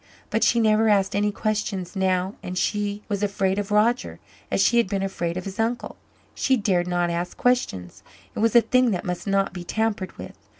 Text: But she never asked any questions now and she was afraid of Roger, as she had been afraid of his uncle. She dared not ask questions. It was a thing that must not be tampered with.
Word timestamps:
But 0.31 0.43
she 0.43 0.59
never 0.59 0.89
asked 0.89 1.15
any 1.15 1.31
questions 1.31 1.95
now 1.95 2.33
and 2.41 2.57
she 2.57 3.03
was 3.07 3.21
afraid 3.21 3.59
of 3.59 3.69
Roger, 3.69 4.19
as 4.49 4.59
she 4.59 4.77
had 4.77 4.87
been 4.87 5.03
afraid 5.03 5.37
of 5.37 5.45
his 5.45 5.59
uncle. 5.59 5.95
She 6.33 6.57
dared 6.57 6.87
not 6.87 7.11
ask 7.11 7.37
questions. 7.37 8.01
It 8.33 8.39
was 8.39 8.55
a 8.55 8.61
thing 8.61 8.89
that 8.89 9.05
must 9.05 9.27
not 9.27 9.53
be 9.53 9.63
tampered 9.63 10.17
with. 10.17 10.33